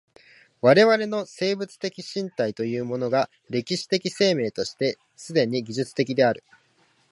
[0.61, 6.43] 我々の生物的身体というものが歴史的生命として既に技術的である。